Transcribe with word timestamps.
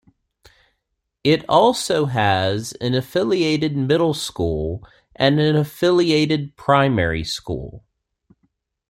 It 1.23 1.45
also 1.47 2.05
has 2.05 2.73
an 2.81 2.95
affiliated 2.95 3.77
middle 3.77 4.15
school 4.15 4.83
and 5.15 5.39
an 5.39 5.55
affiliated 5.55 6.55
primary 6.57 7.23
school. 7.23 7.85